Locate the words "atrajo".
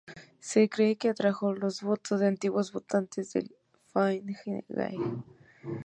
1.09-1.53